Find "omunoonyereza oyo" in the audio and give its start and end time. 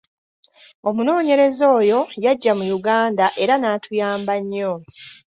0.89-1.99